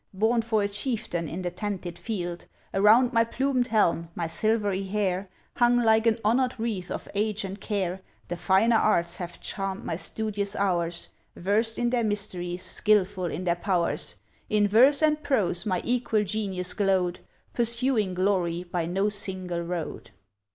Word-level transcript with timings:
Born 0.15 0.41
for 0.41 0.63
a 0.63 0.67
chieftain 0.67 1.29
in 1.29 1.43
the 1.43 1.51
tented 1.51 1.99
field! 1.99 2.47
Around 2.73 3.13
my 3.13 3.23
plumed 3.23 3.67
helm, 3.67 4.09
my 4.15 4.25
silvery 4.25 4.81
hair 4.81 5.29
Hung 5.57 5.83
like 5.83 6.07
an 6.07 6.17
honour'd 6.25 6.59
wreath 6.59 6.89
of 6.89 7.07
age 7.13 7.43
and 7.45 7.61
care! 7.61 8.01
The 8.27 8.35
finer 8.35 8.77
arts 8.77 9.17
have 9.17 9.39
charm'd 9.39 9.83
my 9.85 9.97
studious 9.97 10.55
hours, 10.55 11.09
Versed 11.35 11.77
in 11.77 11.91
their 11.91 12.03
mysteries, 12.03 12.63
skilful 12.63 13.25
in 13.25 13.43
their 13.43 13.53
powers; 13.57 14.15
In 14.49 14.67
verse 14.67 15.03
and 15.03 15.21
prose 15.21 15.67
my 15.67 15.81
equal 15.85 16.23
genius 16.23 16.73
glow'd, 16.73 17.19
Pursuing 17.53 18.15
glory 18.15 18.63
by 18.63 18.87
no 18.87 19.07
single 19.07 19.61
road! 19.61 20.09